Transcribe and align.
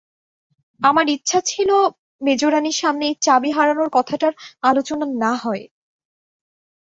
আমার 0.81 1.05
ইচ্ছা 1.09 1.39
ছিল 1.45 1.69
মেজোরানীর 2.21 2.77
সামনে 2.81 3.03
এই 3.07 3.15
চাবি-হারানোর 3.21 3.89
কথাটার 3.93 4.33
আলোচনা 4.63 5.05
না 5.23 5.31
হয়। 5.43 5.63